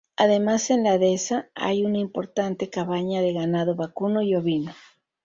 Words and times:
Además, 0.17 0.71
en 0.71 0.83
la 0.83 0.97
dehesa 0.97 1.51
hay 1.53 1.85
una 1.85 1.99
importante 1.99 2.71
cabaña 2.71 3.21
de 3.21 3.33
ganado 3.33 3.75
vacuno 3.75 4.23
y 4.23 4.33
ovino. 4.33 4.73